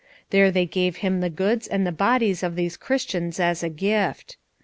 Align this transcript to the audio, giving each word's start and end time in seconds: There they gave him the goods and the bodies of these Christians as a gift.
There 0.31 0.49
they 0.49 0.65
gave 0.65 0.97
him 1.05 1.19
the 1.21 1.29
goods 1.29 1.67
and 1.67 1.85
the 1.85 1.91
bodies 1.91 2.41
of 2.41 2.55
these 2.55 2.75
Christians 2.75 3.39
as 3.39 3.61
a 3.61 3.69
gift. 3.69 4.35